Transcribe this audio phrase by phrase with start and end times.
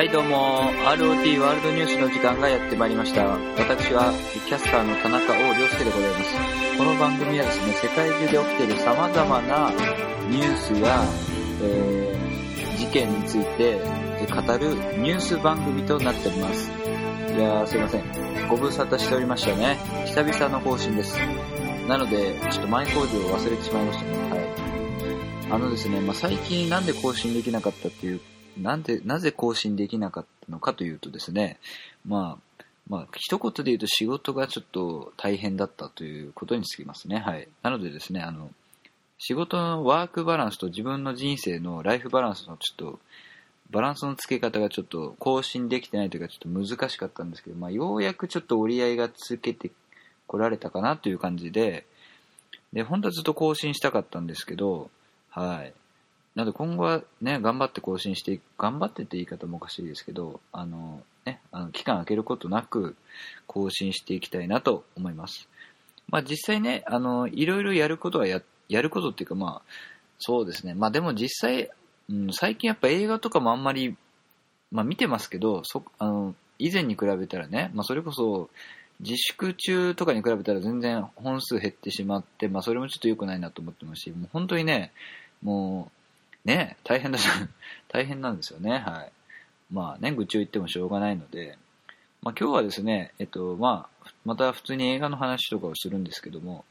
[0.00, 0.72] はいどうも。
[0.96, 3.22] ROT ワールドニュースの時間がやってまいりました。
[3.26, 4.14] 私は
[4.48, 6.78] キャスターの田中王良介でございます。
[6.78, 9.70] この番組はですね世界中で起きている様々な
[10.30, 11.04] ニュースや、
[11.60, 13.78] えー、事件について
[14.24, 14.72] 語る
[15.02, 16.70] ニュース番組となっております。
[16.70, 18.48] いやーすいません。
[18.48, 19.76] ご無沙汰しておりましたね。
[20.06, 21.18] 久々の更新です。
[21.88, 23.06] なのでちょっと前工場を
[23.38, 24.30] 忘れてしまいましたね。
[24.30, 25.52] はい。
[25.52, 28.20] あのですね、まあ、最近なんで更新できなかったっていう
[28.60, 31.58] なんで、なぜ更新できなかったのかというとですね、
[32.06, 37.18] まあ、まあ、一言で言うと仕事がちょっと大変だったということにつきますね。
[37.18, 37.48] はい。
[37.62, 38.50] なのでですね、あの、
[39.18, 43.00] 仕事のワークバランスと自分の人生のライフバランスのちょっと、
[43.70, 49.70] バランスの付け方がちょっと更新できてないというかちょっと難しかったんですけど、まあ、ようやくちょっと折り合いがつけて
[50.26, 51.86] こられたかなという感じで、
[52.72, 54.90] で、本当はずっと更新したかったんですけど、
[55.28, 55.72] はい。
[56.34, 62.96] なので今後はね、頑張って更新していく頑張ってって言い方もおかしいですけど、あの、ね、あの期間空けることなく
[63.46, 65.48] 更新していきたいなと思います。
[66.08, 69.62] まあ実際ね、あの、いろいろやることはや、やることっていうかまあ、
[70.18, 70.74] そうですね。
[70.74, 71.70] まあでも実際、
[72.08, 73.96] うん、最近やっぱ映画とかもあんまり、
[74.70, 78.50] まあ見てますけど、そ、あの、以前に比べたらね、まあそれこそ、
[79.00, 84.92] 自粛中とかに比べたら全然本数減ってしまって、まあそれもちょっと良くないなと思ってますし、もう本当にね、
[85.42, 85.99] もう、
[86.44, 87.18] ね、大変だ、
[87.88, 88.78] 大変なんですよね。
[88.78, 89.12] はい。
[89.72, 91.58] まあね、愚痴を言ってもしょうがないので、
[92.22, 96.64] まあ今日はですね、えっと、まあ、また普通に映画の話とかをするんですけども、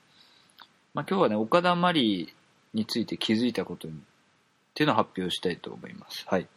[0.93, 2.33] まあ今日はね、岡田真理
[2.73, 3.97] について気づいたことに、っ
[4.73, 6.25] ていうのを発表したいと思います。
[6.27, 6.47] はい。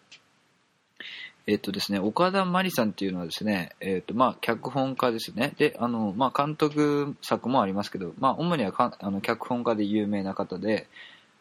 [1.47, 5.53] えっとですね、岡田真理さんっていうのはですね、えっと、まあ、脚本家ですね。
[5.57, 10.87] で、あの、まあ、監督作もありますけど、まあ、主にはかあの脚本家で有名な方で、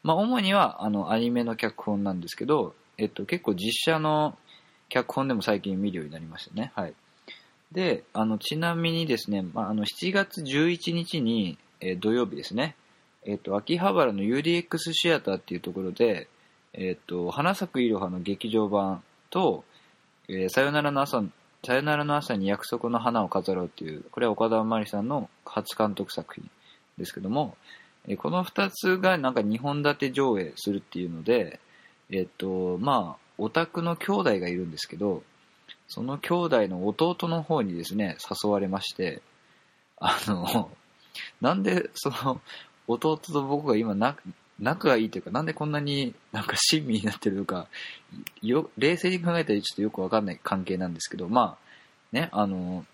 [0.04, 4.38] まあ、主にはあのアニメの脚本なんですけど、えっと、結構実写の
[4.90, 6.72] 脚本でも最近見るようになりましたね。
[6.76, 6.94] はい。
[7.72, 12.76] で、あの、ちなみにですね、まあ、あの、7月11日に、えー、土曜日ですね、
[13.24, 16.28] えっと、秋葉原の UDX シアターっていうところで、
[16.74, 19.64] えっと、花咲くいろはの劇場版と、
[20.28, 21.24] え、さよならの朝、
[21.66, 26.50] さよならの朝に約束の花を飾ろうっていう、これは岡田真理さんの初監督作品
[26.98, 27.56] ですけども、
[28.08, 31.60] えこの2つがなんか2本立て上映するっていうので、
[32.10, 35.24] えっと、まあ、オタクの兄弟がいるんですけど、
[35.88, 39.22] その兄弟の弟の方にですね、誘われまして、
[40.00, 40.72] あの、
[41.42, 42.42] なんでその
[42.88, 43.96] 弟と僕が今
[44.60, 47.68] 仲がいいというか、なんでこんなになんか親身になってるのか、
[48.42, 52.86] よ、冷静に考えたらちょっとよくわかんない関係なんですけど、まあ、ね、あの、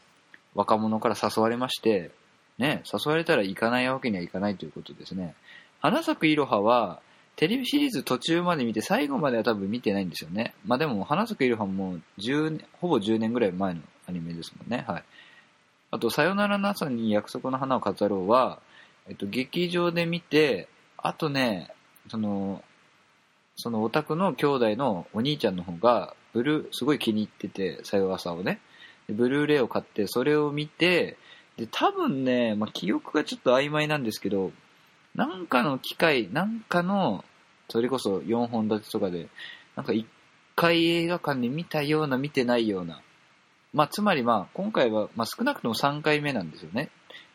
[0.55, 2.11] 若者から誘われまして、
[2.57, 5.35] ね、誘われたら行かないわけにはいかないということですね。
[5.79, 7.01] 花咲くいろはは、
[7.35, 10.55] テレビシリーズ途中まで見て、最後までは多分見てないんですよね。
[10.65, 14.85] まあでも、花咲くいろはも10、ほぼ10年ぐらい前のアニメですもんね。
[14.87, 15.03] はい。
[15.91, 18.59] あと、さよならの朝に約束の花を飾ろうは、
[19.07, 20.67] えっと、劇場で見て、
[20.97, 21.71] あとね、
[22.09, 22.63] その、
[23.55, 28.59] そのオタクの兄弟のお兄ちゃんの方が、ブルー、すごい気に入ってて、さよ朝をね。
[29.09, 31.17] ブルーレイを買って、それを見て、
[31.57, 34.51] で、多分ね、まあ、記憶がちょっと曖昧なんですけど、
[35.15, 37.25] なんかの機会、なんかの、
[37.69, 39.27] それこそ4本立てとかで、
[39.75, 40.05] なんか1
[40.55, 43.01] 回映画館で見たような、見てないような。
[43.73, 46.89] まあ、つまりまあ、今回は、まあ、少なくとも3回目なんですよね。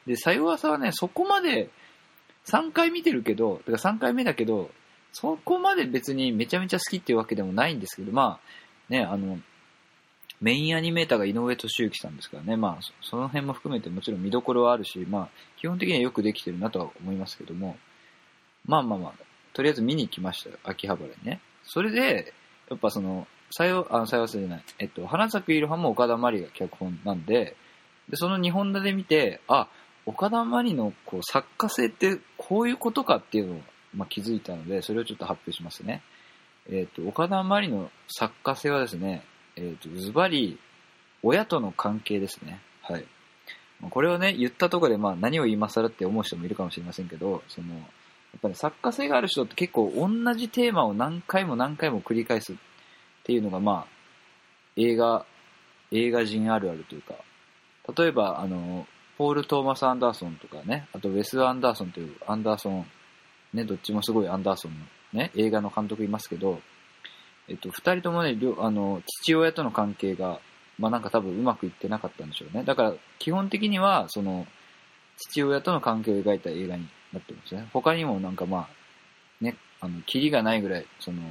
[0.06, 1.70] で、さよわさはね、そこまで、
[2.46, 4.70] 3回見てるけど、てか3回目だけど、
[5.12, 9.38] そこまで別にめちゃめちゃ好きっていうわけでもないんですけど、まあ、ね、あの、
[10.42, 17.76] メインアニメーターが井上俊之さんですからね、まあ、その辺も含めてもちろん見どころはあるし、まあ、基本的にはよくできてるなとは思いますけども、
[18.66, 19.12] まあまあまあ、
[19.54, 21.40] とりあえず見に行きましたよ、秋葉原にね。
[21.62, 22.34] それで、
[22.68, 27.56] やっぱその、さよ、あ、さよせじゃない、えっと、花咲くいろはも岡田真理が脚本なんで、
[28.08, 29.68] で、その2本立で見て、あ、
[30.06, 33.60] 岡田真理のこう作家性ってこういうことかっていうのを、
[33.94, 36.02] まあ、気づいたので、それをちょっと発表しますね。
[36.68, 39.24] えっと、岡田真理の作家性はですね、
[39.56, 40.58] えっ、ー、と、ズバリ、
[41.22, 42.60] 親との関係ですね。
[42.82, 43.04] はい。
[43.90, 47.80] これをね、言ったところで、まあ、何を今更って思う人もいるかもしれませんけど、その、や
[48.38, 52.56] っぱり作家性がある人って結構同じテーマを何回も何回も繰り返すっ
[53.24, 53.92] ていうのが、まあ、
[54.76, 55.26] 映画、
[55.90, 57.14] 映画人あるあるというか、
[57.96, 58.86] 例えば、あの、
[59.18, 62.86] ポール・トーマス・アンダーソンとかね、あとウェス・アンダーソンというアンダーソン、
[63.52, 64.78] ね、どっちもすごいアンダーソンの
[65.12, 66.60] ね、映画の監督いますけど、
[67.48, 70.40] えっと、二人ともね、あの、父親との関係が、
[70.78, 72.64] まあなんか多分うまくいってなかったんでしょうね。
[72.64, 74.46] だから、基本的には、その、
[75.16, 77.68] 父親との関係を描いた映画になってますね。
[77.72, 81.22] 他にもなんかまあ、ね、あの、キリがないぐらい、その、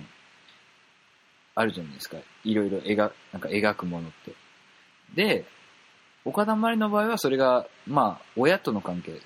[1.56, 2.18] あるじゃないですか。
[2.44, 4.34] いろいろ描、なんか描くものって。
[5.16, 5.46] で、
[6.24, 9.20] 岡田まりの場合はそれが、まあ、親との関係。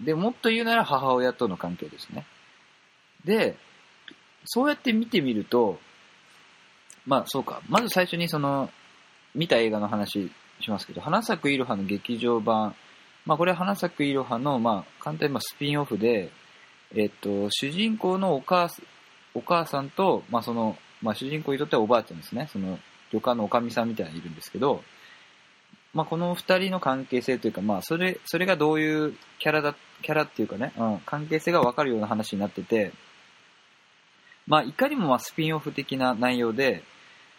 [0.00, 2.26] で、もっと言うなら母親との関係ですね。
[3.24, 3.56] で、
[4.44, 5.80] そうやって見てみると、
[7.06, 8.70] まあそうか、まず最初にその、
[9.34, 12.74] 見た映画の話しますけど、花咲くいろはの劇場版、
[13.24, 16.30] まあこれは花咲くいろはの、まあ簡単にまあスピンオフで、
[16.94, 18.68] えっと、主人公のお母
[19.34, 22.48] お母さんと、まあその、まあ主人公にとってはおばあちゃんですね。
[22.52, 22.78] その、
[23.12, 24.82] 旅館のおかみさんみたいないるんですけど、
[25.94, 32.92] まあこの二人の関係性というか、まあそれ、それがどういうキャラだ、キャラっていうかね、うん、関係性がわかるような話になってて、
[34.46, 36.82] まあいかにもまあスピンオフ的な内容で、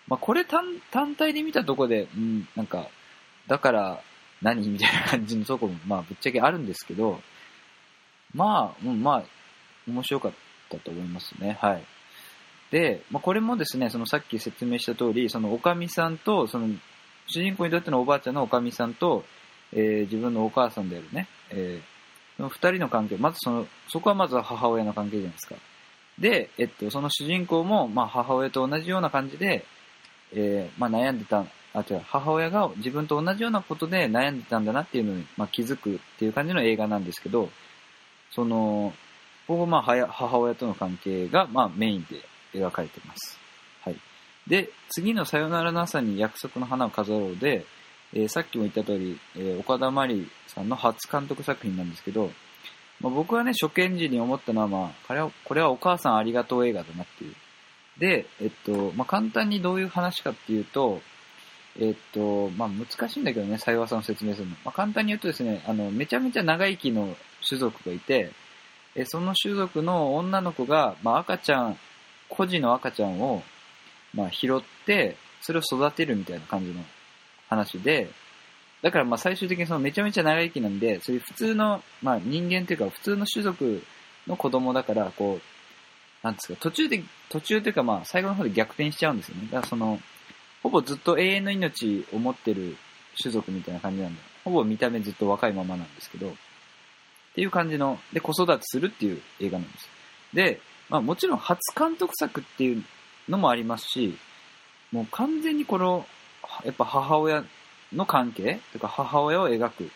[0.07, 2.87] まあこれ単単体で見たとこで、うん、なんか、
[3.47, 4.01] だから
[4.41, 7.19] 何みたいな感じのとこも、まあぶっちゃけあるんですけど、
[8.33, 9.23] まあ、うん、まあ、
[9.87, 10.31] 面白かっ
[10.69, 11.57] たと思いますね。
[11.61, 11.83] はい。
[12.71, 16.69] で、まあ、これもですね、そのさっき説明した通り、そのおかみさんと、その
[17.27, 19.23] 主人公にとってのおばあちゃんのおかみさんと、
[19.71, 25.55] えー、自分のお母さんであるね、えー、その二人の関係、まずその、そこはまずは母親の関係じゃないですか。
[26.19, 29.65] で、えっと、その主人公も、まあ、母親と同じような感じで、
[30.33, 37.49] えー、まあ、悩んでた、あ、違う、母親が自分と同じようなことで悩んでたんだなっていうのに、まあ、気づくっていう感じの映画なんですけど、
[38.31, 38.93] その、
[39.47, 42.23] ここまあ、母親との関係が、まあ、メインで
[42.53, 43.39] 描かれてます。
[43.81, 43.97] はい。
[44.47, 47.65] で、次のさよならの朝に約束の花を飾ろうで、
[48.13, 52.31] えー、さっきも言った通り、えー、岡田真理さんの初監督作品なんですけど、
[53.03, 57.35] まあ、僕はね、初見時に思ったのは、まあ、これは、これはお母さんありがとう映画だなっていう。
[57.99, 61.01] で、えっと、まあ、簡単にどういう話かっていうと、
[61.79, 64.55] えっと、まあ、難しいんだけどね、幸さんの説明するの。
[64.63, 67.15] まあ、簡単に言うとですね、あの、めちゃめちゃ長生きの
[67.47, 68.31] 種族がいて、
[68.95, 71.77] えその種族の女の子が、まあ、赤ちゃん、
[72.29, 73.43] 孤児の赤ちゃんを、
[74.13, 76.83] まあ、拾って、それを育てるみたいな感じの
[77.49, 78.09] 話で、
[78.83, 83.81] だからまあ最終的にそのめちゃめちゃ長生きなんで、そういう普通の、まあ人間というか普通の種族
[84.27, 85.41] の子供だから、こう、
[86.21, 89.43] なんですか、途中で、途中というかまあ最後の方で逆転しちゃうんですよね。
[89.45, 90.01] だからその、
[90.61, 92.75] ほぼずっと永遠の命を持ってる
[93.21, 96.33] 種族みたいな感じなんで、ほぼ見た目ずっと若いままなんですけど、っ
[97.35, 99.89] ていう感じの、で、子育てするっていう映画なんです。
[100.33, 100.59] で、
[100.89, 102.83] まあもちろん初監督作っていう
[103.29, 104.17] のもありますし、
[104.91, 106.05] もう完全にこの、
[106.65, 107.45] やっぱ母親
[107.93, 109.87] の関係とか母親を描くっ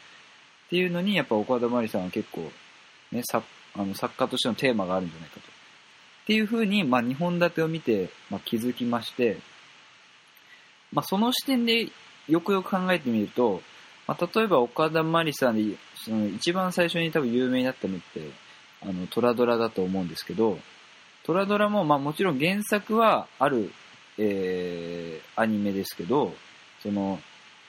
[0.69, 2.51] ていうのに、やっぱ岡田真理さんは結構、
[3.11, 3.45] ね、作
[3.75, 5.41] あの作家としてのテーマがあるんじゃないかと。
[5.41, 9.37] っていうふうに、まあ、2本立てを見て、まあ、気づきまして、
[10.91, 11.89] まあ、その視点で
[12.27, 13.61] よくよく考えてみると、
[14.07, 18.29] まあ、例えば岡田真理さんで、その一番最初に多分有名になったのって、
[18.81, 20.59] あの、トラドラだと思うんですけど、
[21.23, 23.71] トラドラも、まあもちろん原作はある、
[24.17, 26.33] えー、アニメですけど、
[26.81, 27.19] その、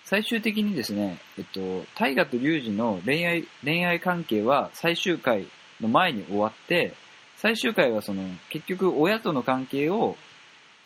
[0.09, 5.47] 最終的にですね、えっと、大河と龍二の恋愛、恋愛関係は最終回
[5.83, 6.95] の前に終わって、
[7.37, 10.17] 最終回はその、結局親との関係を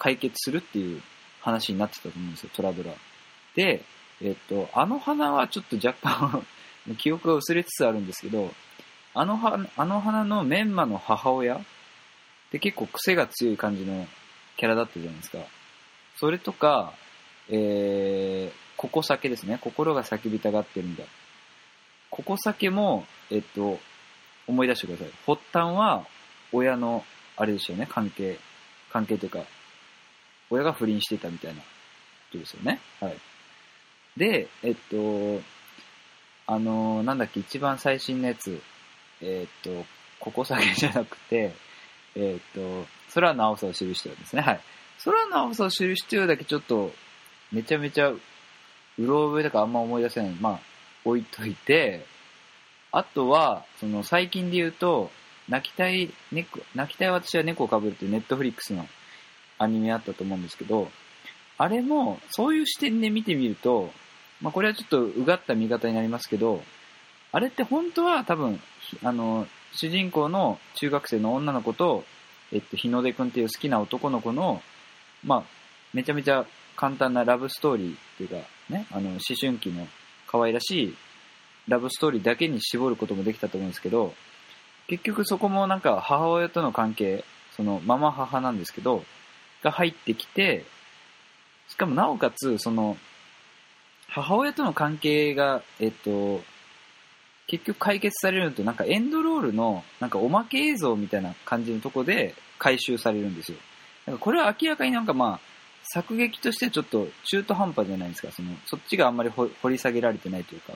[0.01, 1.01] 解決するっていう
[1.41, 2.91] 話になってたと思うんですよ、トラドラ。
[3.55, 3.85] で、
[4.21, 6.45] えっと、あの花はちょっと若干
[6.99, 8.53] 記憶が薄れつつあるんですけど、
[9.15, 11.61] あの花、あの花のメンマの母親っ
[12.51, 14.09] て結構癖が強い感じの
[14.57, 15.39] キャラだったじゃないですか。
[16.17, 16.93] それとか、
[17.53, 19.59] えー、ここ酒ですね。
[19.61, 21.05] 心が叫びたがってるんだ。
[22.11, 23.79] ここ酒も、えっと、
[24.47, 25.09] 思い出してください。
[25.27, 26.07] 発端は、
[26.51, 27.05] 親の、
[27.37, 28.39] あれでしたよね、関係。
[28.91, 29.45] 関係というか、
[30.51, 31.67] 親が不倫してたみたいなこ
[32.33, 32.81] とですよね。
[33.01, 33.17] はい。
[34.17, 35.43] で、えっと、
[36.47, 38.61] あのなんだっけ、一番最新のやつ、
[39.21, 39.87] えっと、
[40.21, 41.55] ここ酒じゃなくて、
[42.15, 44.43] えっと、空の青さを記してるんですね。
[44.43, 44.61] はい。
[45.05, 46.93] 空の青さを記してるだけちょっと、
[47.53, 48.21] めちゃめちゃう
[48.99, 50.31] ろ覚えとからあんま思い出せない。
[50.33, 50.61] まあ、
[51.05, 52.05] 置いといて、
[52.91, 55.11] あとは、その最近で言うと、
[55.49, 58.87] 泣きたい猫、泣きたい私は猫をかぶるっていうネットフリックスの
[59.59, 60.91] アニメあったと思うんですけど、
[61.59, 63.93] あれも、そういう視点で見てみると、
[64.41, 66.63] まあこれはちょっとうがった見方になりますけど、
[67.33, 68.61] あれって本当は多分、
[69.03, 72.05] あの、主人公の中学生の女の子と、
[72.53, 74.63] えっと、日の出くんっていう好きな男の子の、
[75.25, 75.45] まあ、
[75.95, 76.47] めちゃめちゃ
[76.83, 78.37] 簡単なラブストーリーっていうか、
[78.69, 79.87] ね、あの、思春期の
[80.27, 80.97] 可愛らしい
[81.69, 84.13] ラブストーリーだけに絞ることもできたと思うんですけど、
[84.89, 87.25] 結局そこもなんか母親との関係、
[87.57, 89.05] そのママ母なんですけど、
[89.63, 90.65] が入ってきて、
[91.69, 92.97] しかもなおかつ、その、
[94.09, 96.43] 母親との関係が、えっと、
[97.47, 103.59] 結局解決されるのと、なんかエンドロールの、なんかおまけ映像みたいな感じのとこで回収されるんですよ。
[103.59, 105.52] だからこれは明らかになんかまあ、
[105.93, 108.33] 作劇としてちょっと中途半端じゃないですか？
[108.33, 110.73] その、そっちがあんまり掘り下げられてないというか、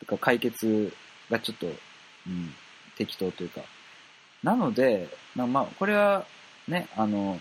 [0.00, 0.92] とか解決
[1.30, 1.70] がちょっと、う
[2.30, 2.52] ん、
[2.98, 3.62] 適当というか。
[4.42, 6.26] なので、まあ、まあ、これは
[6.68, 7.40] ね、あの、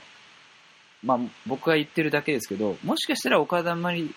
[1.04, 4.16] まあ、僕が言ってるだけですけど、もしかしたら岡田まり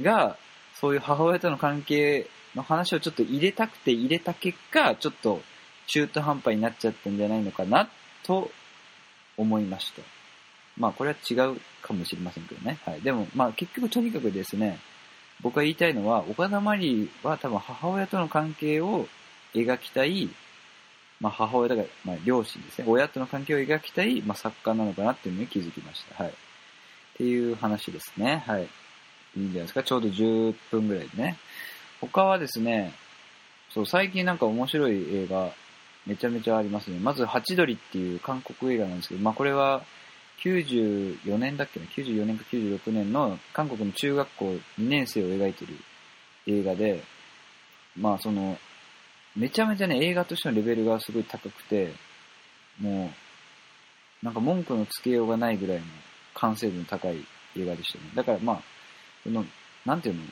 [0.00, 0.36] が、
[0.76, 5.42] そういう母親との関係の話をちょっと入れたくて入れた結果、ちょっと
[5.88, 7.88] 中途半端になっちゃったんじゃないのかな、
[8.22, 8.52] と
[9.36, 10.02] 思いました。
[10.76, 12.78] まあ、これは違うかもしれませんけどね。
[12.84, 13.00] はい。
[13.00, 14.78] でも、まあ、結局とにかくですね、
[15.40, 19.08] 僕が言いたいのは、岡田まりは多分母親との関係を
[19.54, 20.30] 描きたい
[21.20, 22.84] まあ、母親だから、まあ、両親ですね。
[22.86, 26.22] 親との関係を描きたい、まあ、作家なのかなっていうのに気づきました。
[26.22, 26.32] はい。
[26.32, 26.34] っ
[27.16, 28.44] ていう話ですね。
[28.46, 28.62] はい。
[28.62, 28.66] い
[29.36, 29.82] いんじゃないですか。
[29.82, 31.36] ちょうど10分ぐらいでね。
[32.00, 32.92] 他はですね、
[33.70, 35.50] そう、最近なんか面白い映画、
[36.06, 36.98] めちゃめちゃありますね。
[37.00, 39.82] まず、ハチドリっていう韓国映画なんですけど、まあ、これは、
[40.44, 45.74] 94年だっけな、94年か96年の韓国の中学校2年生を描いてる
[46.46, 47.02] 映画で、
[47.96, 48.58] まあその、
[49.36, 51.92] めちゃめちゃね、映画としてのレベルがすごい高くて、
[52.80, 53.12] も
[54.22, 55.84] う、なんか文句のつけようがないぐらいの
[56.34, 57.24] 完成度の高い
[57.56, 58.04] 映画でしたね。
[58.14, 58.62] だからまあ、
[59.24, 59.44] その、
[59.84, 60.22] なんていうの？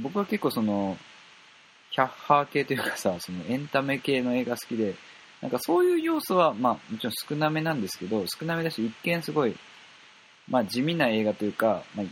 [0.00, 0.96] 僕は結構その、
[1.90, 4.94] キャッハー系というかさ、そのエンタメ系の映画好きで、
[5.44, 9.54] なんかそういう要素は、まあもちろん少なめなんですけど、少なめだし一見すごい、
[10.48, 12.06] まあ地味な映画というか、まあ、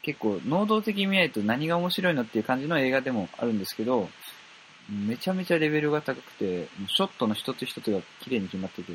[0.00, 4.08] 結構能動的に見ないと何が面白いのっていう感じの映画でもあるんですけど、
[4.88, 8.92] めちゃめちゃレベルが高くて、ショットの一つ一つが綺麗に決まってて、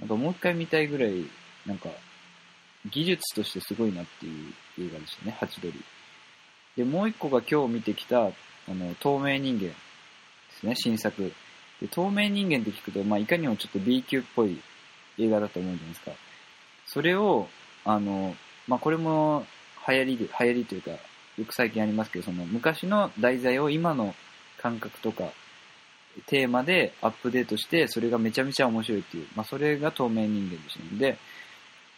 [0.00, 1.24] なんかもう一回見たいぐらい、
[1.66, 1.88] なんか、
[2.90, 5.84] 技術としてすごいなっていう映画でしたね、ハチドリ。
[6.76, 8.32] で、もう一個が今日見てきた、あ
[8.68, 9.74] の、透明人間で
[10.60, 11.32] すね、新作。
[11.80, 14.60] で、透明人間って聞くと、まあ、いかにもちょっと B 級っぽい
[15.18, 16.12] 映画だと思うじゃないですか。
[16.86, 17.48] それを、
[17.84, 19.46] あの、まあ、これも
[19.86, 20.98] 流行り、流行りというか、よ
[21.46, 24.14] く最近ありますけど、その昔の題材を今の
[24.58, 25.24] 感覚とか、
[26.26, 30.98] テーマでアップデートして、それがめちゃめちゃ面白いっていう、まあ、それが透明人間でしたね。
[30.98, 31.18] で、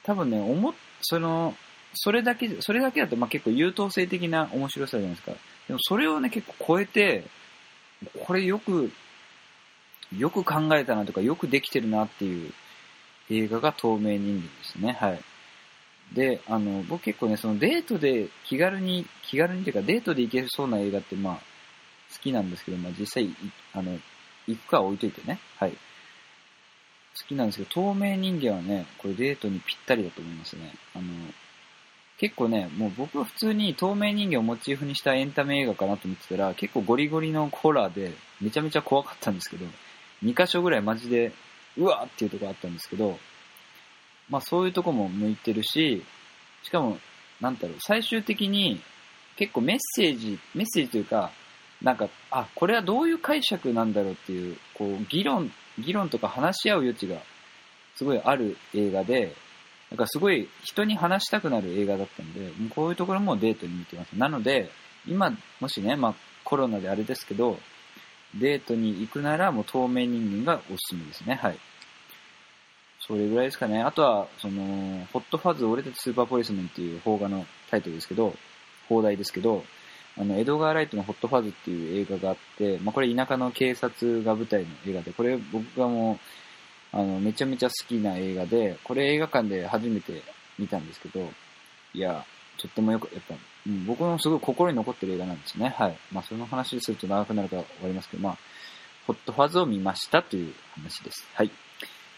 [0.03, 1.55] 多分ね、思その、
[1.95, 5.33] それだけ、それだけだと、まあ、結構優等生的な面白さじゃないですか。
[5.69, 7.25] でもそれをね、結構超えて、
[8.25, 8.91] これよく、
[10.17, 12.53] よく考えたなとか、よくできてるなっていう
[13.31, 14.93] 映画が透明人間ですね。
[14.93, 15.21] はい。
[16.15, 23.35] で、あの、僕結構ね、そのデートで気軽に、気軽にっていうかデートで行けそうな映画って、まあ、好きなんですけど、まあ、実際、
[23.73, 23.99] あの、
[24.47, 25.41] 行くかは置いといてね。
[25.57, 25.73] はい。
[25.73, 25.79] 好
[27.27, 30.73] きなんですけど、透明人間はね、これデートにぴったりだと思いますね。
[30.95, 31.05] あの、
[32.19, 39.67] 結構ね、もう僕は普通に透明人間をモチーフにしたエンタメ映画かなと思ってたら、結構ゴリゴリのホラーで、めちゃめちゃ怖かったんですけど、
[40.25, 41.33] 2箇所ぐらいマジで、
[41.77, 43.19] うわーっていうとこあったんですけど、
[44.29, 46.05] まあそういうとこも向いてるし、
[46.63, 46.99] しかも、
[47.41, 48.81] なんだろう、最終的に
[49.37, 51.31] 結構メッセージ、メッセージというか、
[51.83, 57.19] なんか、あ、これはどういう解釈なんだろうっていう、こう、議論、議論とか話し合う余地が
[57.97, 59.35] すごいある映画で、
[59.91, 64.13] なんかすごい人に話したくなる映画だったんで、うこういうところもデートに見てます。
[64.13, 64.71] なので、
[65.07, 67.59] 今、もしね、まあコロナであれですけど、
[68.39, 71.35] デートに行くならもう透明人間がおすすめですね。
[71.35, 71.59] はい。
[73.07, 73.83] それぐらいですかね。
[73.83, 78.35] あとは、その、ホットファズ俺たちスーパーポリスメンっていう邦画のタイトルですけど、
[78.89, 79.65] 放題ですけど、
[80.19, 86.19] あの、エドガー・ライトのホットファズっていう映画があって、まあ、これ田舎の警察が舞台の映画で、これ僕がも
[86.93, 90.23] う、あの、めちゃめちゃ好きな映画で、これ映画館で初めて
[90.59, 91.31] 見たんですけど、
[91.93, 92.25] いや、
[92.59, 93.35] とってもよく、やっぱ、
[93.67, 95.75] うん、僕のすごい心に残ってる映画なんですね。
[95.77, 95.99] はい。
[96.13, 98.39] まあ、その話すると長くなるから終わりますけど、まあ、
[99.07, 101.27] ホットファズを見ましたという話です。
[101.35, 101.51] はい。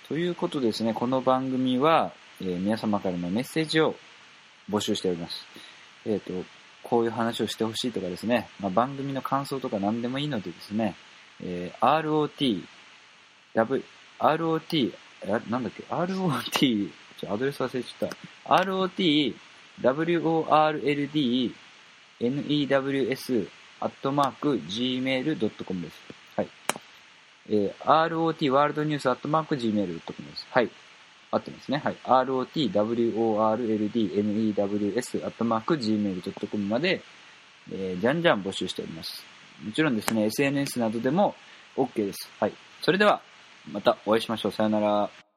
[0.08, 3.94] ということですね、この番組は、えー、皆様からのメッセージを
[4.70, 5.44] 募集しております。
[6.06, 6.46] えっ、ー、と、
[6.82, 10.94] こういう話をしてほしいとかですね、まあ、番組の感想とか何でもいいのでですね、
[11.42, 12.64] えー、ROT、
[13.54, 13.84] W、
[14.18, 14.92] ROT、
[15.50, 18.08] なんだっけ、ROT、ちょ、アドレス忘れちゃっ
[18.44, 18.54] た。
[18.62, 19.34] ROT、
[19.82, 21.54] WORLD、
[22.20, 23.48] NEWS、
[23.80, 25.96] アットマーク、gmail.com です。
[26.36, 26.48] はい。
[27.48, 30.46] えー、ROT、ワールドニュース、アットマーク、gmail.com です。
[30.50, 30.70] はい。
[31.30, 31.78] 合ってますね。
[31.78, 31.96] はい。
[32.04, 33.26] rotworldnews
[35.24, 37.02] アットマーク gmail.com まで、
[37.70, 39.22] えー、じゃんじゃん募集しております。
[39.64, 41.34] もちろんですね、SNS などでも
[41.76, 42.30] OK です。
[42.40, 42.52] はい。
[42.80, 43.20] それでは、
[43.70, 44.52] またお会いしましょう。
[44.52, 45.27] さよなら。